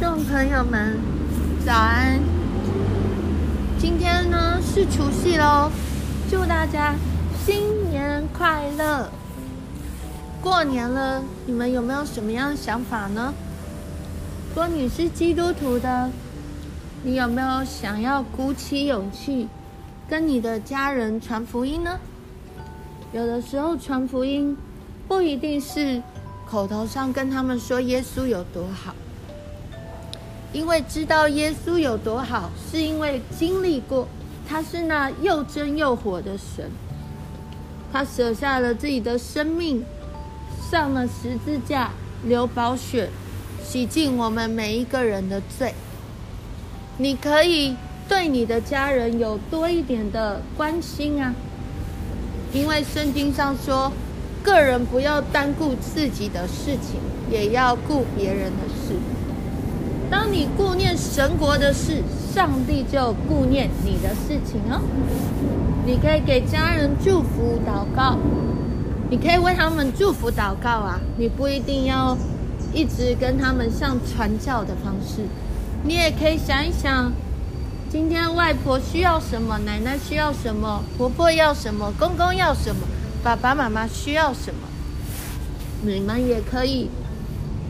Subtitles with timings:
[0.00, 0.98] 众朋友们，
[1.64, 2.20] 早安！
[3.78, 5.70] 今天呢是除夕喽，
[6.28, 6.94] 祝大家
[7.44, 9.08] 新年快乐！
[10.42, 13.32] 过年了，你们有没有什么样的想法呢？
[14.48, 16.10] 如果你是基督徒的，
[17.04, 19.48] 你有没有想要鼓起勇气
[20.08, 22.00] 跟你的家人传福音呢？
[23.12, 24.56] 有的时候传福音
[25.06, 26.02] 不一定是
[26.50, 28.92] 口头上跟他们说耶稣有多好。
[30.54, 34.06] 因为知道耶稣有多好，是因为经历过，
[34.48, 36.70] 他是那又真又活的神，
[37.92, 39.84] 他舍下了自己的生命，
[40.70, 41.90] 上了十字架，
[42.24, 43.10] 流宝血，
[43.64, 45.74] 洗净我们每一个人的罪。
[46.98, 47.74] 你可以
[48.08, 51.34] 对你的家人有多一点的关心啊，
[52.52, 53.90] 因为圣经上说，
[54.44, 58.94] 个人不要单顾自己的事情，也要顾别人的事。
[60.14, 62.00] 当你顾念神国的事，
[62.32, 64.80] 上帝就顾念你的事情哦。
[65.84, 68.16] 你可以给家人祝福祷告，
[69.10, 71.00] 你可以为他们祝福祷告啊。
[71.18, 72.16] 你不一定要
[72.72, 75.22] 一直跟他们像传教的方式，
[75.82, 77.12] 你也可以想一想，
[77.90, 82.82] 今天外婆需要什么，奶奶需要什么，婆婆要什么，公公要什么，
[83.24, 84.68] 爸爸妈妈需要什么，
[85.82, 86.88] 你们也可以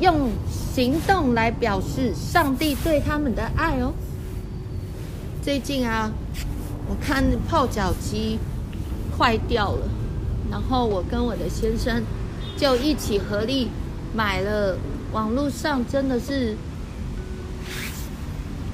[0.00, 0.30] 用。
[0.76, 3.94] 行动来表示上帝对他们的爱哦。
[5.42, 6.12] 最近啊，
[6.86, 8.38] 我看泡脚机
[9.16, 9.88] 坏掉了，
[10.50, 12.02] 然后我跟我的先生
[12.58, 13.70] 就一起合力
[14.14, 14.76] 买了
[15.14, 16.54] 网络上真的是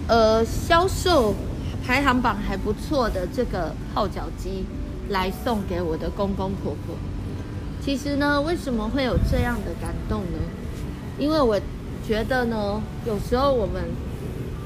[0.09, 1.37] 呃销售
[1.87, 4.65] 排行榜还不错的这个泡脚机
[5.09, 6.97] 来送给我的公公婆婆。
[7.81, 10.39] 其实呢，为什么会有这样的感动呢？
[11.23, 11.61] 因为我。
[12.05, 13.81] 觉得呢，有时候我们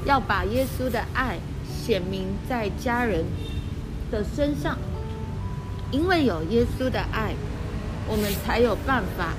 [0.05, 1.37] 要把耶稣的爱
[1.71, 3.23] 显明在家人
[4.11, 4.75] 的身上，
[5.91, 7.35] 因为有耶稣的爱，
[8.09, 9.35] 我们才有办法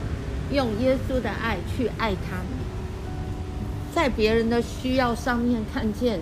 [0.52, 2.46] 用耶稣的爱去爱他们，
[3.92, 6.20] 在别人的需要上面看见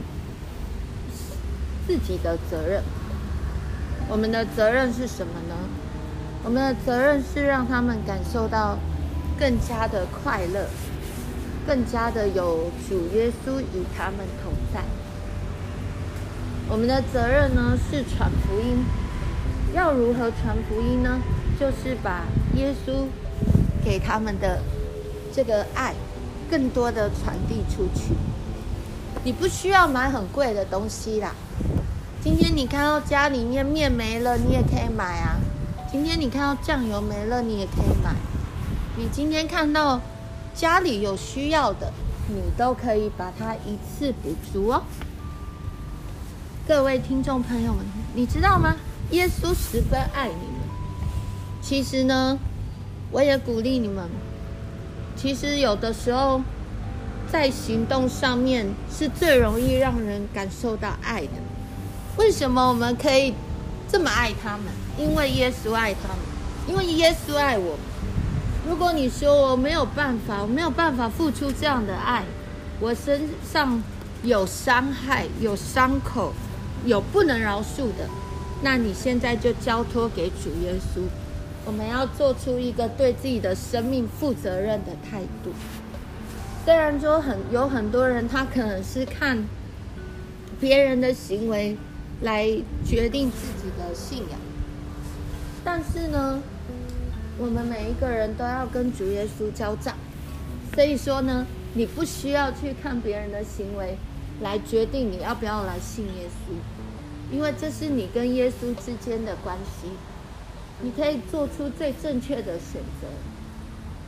[1.86, 2.82] 自己的责任。
[4.08, 5.54] 我们的责任是什么呢？
[6.42, 8.78] 我们的责任是让他们感受到
[9.38, 10.66] 更加的快乐。
[11.66, 14.82] 更加的有主耶稣与他们同在。
[16.68, 18.84] 我们的责任呢，是传福音。
[19.74, 21.20] 要如何传福音呢？
[21.58, 22.22] 就是把
[22.54, 23.06] 耶稣
[23.84, 24.60] 给他们的
[25.32, 25.92] 这个爱，
[26.48, 28.14] 更多的传递出去。
[29.24, 31.34] 你不需要买很贵的东西啦。
[32.22, 35.36] 今天你看到家里面面没了，你也可以买啊。
[35.90, 38.14] 今天你看到酱油没了，你也可以买。
[38.96, 40.00] 你今天看到。
[40.56, 41.92] 家里有需要的，
[42.28, 44.82] 你都可以把它一次补足哦。
[46.66, 47.84] 各位听众朋友们，
[48.14, 48.76] 你知道吗？
[49.10, 50.66] 耶稣十分爱你们。
[51.60, 52.38] 其实呢，
[53.10, 54.08] 我也鼓励你们。
[55.14, 56.40] 其实有的时候，
[57.30, 61.32] 在行动上面是最容易让人感受到爱的。
[62.16, 63.34] 为什么我们可以
[63.92, 64.64] 这么爱他们？
[64.98, 66.18] 因为耶稣爱他们，
[66.66, 67.95] 因为耶稣爱我们。
[68.66, 72.24] 如果你说我没有办法，我没有办法付出这样的爱，
[72.80, 73.80] 我身上
[74.24, 76.32] 有伤害、有伤口、
[76.84, 78.08] 有不能饶恕的，
[78.62, 81.02] 那你现在就交托给主耶稣。
[81.64, 85.52] 我们要做出一个对自己的生命负责任的态度。
[86.64, 89.44] 虽然说很有很多人，他可能是看
[90.58, 91.76] 别人的行为
[92.22, 92.48] 来
[92.84, 94.40] 决定自己的信仰，
[95.64, 96.40] 但是呢，
[97.38, 99.94] 我们每一个人都要跟主耶稣交战，
[100.74, 103.98] 所以说呢，你不需要去看别人的行为
[104.40, 109.88] 来决定你要不要来信耶稣，因为这是你跟耶稣之间的关系，
[110.80, 113.06] 你可以做出最正确的选择。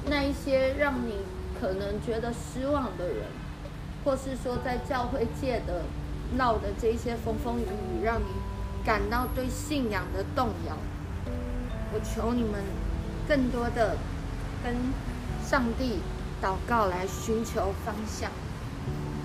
[0.06, 1.16] 那一些让你
[1.60, 3.26] 可能觉得失望的人，
[4.04, 5.82] 或是说在教会界的
[6.38, 8.26] 闹的这些风风雨雨，让你
[8.86, 10.74] 感到对信仰的动摇，
[11.92, 12.87] 我求你们。
[13.28, 13.96] 更多的
[14.64, 14.74] 跟
[15.46, 16.00] 上帝
[16.42, 18.30] 祷告来寻求方向，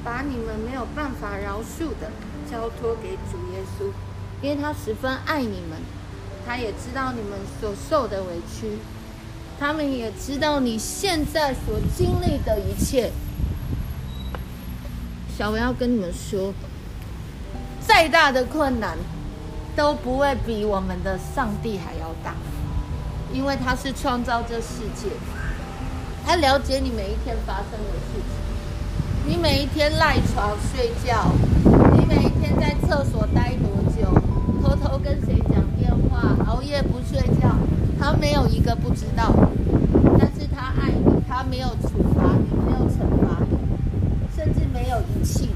[0.03, 2.11] 把你们没有办法饶恕的
[2.51, 3.91] 交托给主耶稣，
[4.41, 5.79] 因为他十分爱你们，
[6.45, 8.77] 他也知道你们所受的委屈，
[9.57, 13.11] 他们也知道你现在所经历的一切。
[15.37, 16.53] 小文要跟你们说，
[17.79, 18.97] 再大的困难
[19.75, 22.35] 都不会比我们的上帝还要大。
[23.33, 25.09] 因为他是创造这世界，
[26.23, 31.31] 他了解你每一天发生的事情，你每一天赖床睡觉，
[31.97, 34.13] 你每一天在厕所待多久，
[34.61, 37.49] 偷偷跟谁讲电话，熬夜不睡觉，
[37.99, 39.33] 他没有一个不知道。
[40.19, 43.57] 但是他爱你，他没有处罚你，没有惩罚你，
[44.35, 45.53] 甚至没有遗弃你。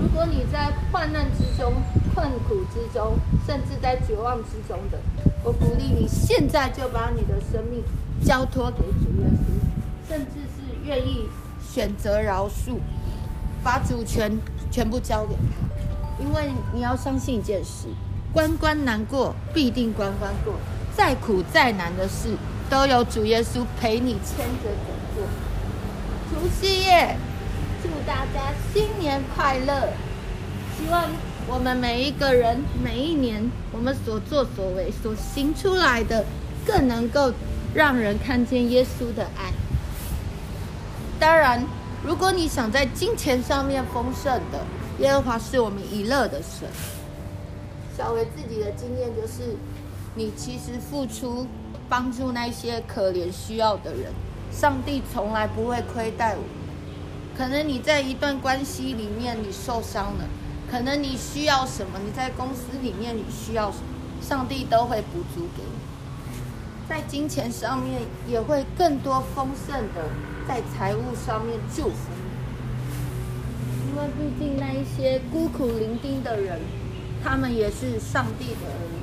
[0.00, 1.74] 如果你在患难之中、
[2.14, 4.98] 困苦之中，甚至在绝望之中的，
[5.42, 7.82] 我鼓励你现在就把你的生命
[8.24, 11.28] 交托给主耶稣，甚至是愿意
[11.68, 12.76] 选择饶恕，
[13.64, 14.38] 把主权
[14.70, 16.22] 全部交给他。
[16.22, 17.88] 因为你要相信一件事：
[18.32, 20.54] 关关难过，必定关关过。
[20.94, 22.36] 再苦再难的事，
[22.68, 25.24] 都有主耶稣陪你牵着走过。
[26.28, 27.16] 除夕夜，
[27.82, 29.88] 祝大家新年快乐！
[30.76, 31.04] 希望。
[31.48, 36.24] 我们每一个人，每一年，我们所作所为、所行出来的，
[36.64, 37.32] 更能够
[37.74, 39.52] 让人看见耶稣的爱。
[41.18, 41.64] 当然，
[42.04, 44.64] 如果你想在金钱上面丰盛的，
[45.00, 46.68] 耶和华是我们喜乐的神。
[47.96, 49.56] 小维自己的经验就是，
[50.14, 51.46] 你其实付出
[51.88, 54.12] 帮助那些可怜需要的人，
[54.52, 56.42] 上帝从来不会亏待我。
[57.36, 60.24] 可能你在一段关系里面，你受伤了。
[60.70, 61.98] 可能你需要什么？
[62.04, 63.84] 你在公司里面你需要什么？
[64.22, 65.80] 上帝都会补足给你。
[66.88, 70.08] 在金钱上面也会更多丰盛的，
[70.46, 73.90] 在财务上面祝福你。
[73.90, 76.60] 因为毕竟那一些孤苦伶仃的人，
[77.24, 79.00] 他们也是上帝的儿女。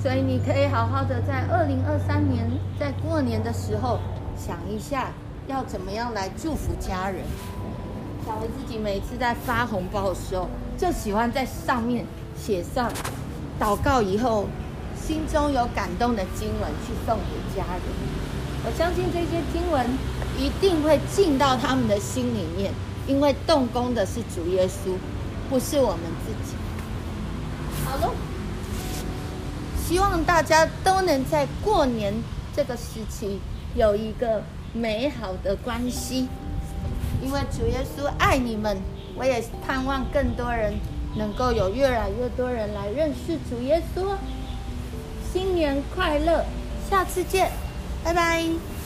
[0.00, 2.48] 所以你可以好好的在二零二三年
[2.78, 3.98] 在过年的时候
[4.36, 5.10] 想一下，
[5.48, 7.24] 要怎么样来祝福家人。
[8.28, 10.46] 小维自己每次在发红包的时候，
[10.76, 12.04] 就喜欢在上面
[12.38, 12.92] 写上
[13.58, 14.46] 祷告以后
[15.02, 17.82] 心中有感动的经文去送给家人。
[18.66, 19.86] 我相信这些经文
[20.36, 22.70] 一定会进到他们的心里面，
[23.06, 24.92] 因为动工的是主耶稣，
[25.48, 26.54] 不是我们自己。
[27.86, 28.12] 好喽，
[29.82, 32.12] 希望大家都能在过年
[32.54, 33.40] 这个时期
[33.74, 34.42] 有一个
[34.74, 36.28] 美好的关系。
[37.22, 38.76] 因为主耶稣爱你们，
[39.16, 40.74] 我也盼望更多人
[41.16, 44.14] 能够有越来越多人来认识主耶稣。
[45.32, 46.44] 新年快乐，
[46.88, 47.50] 下次见，
[48.02, 48.77] 拜拜。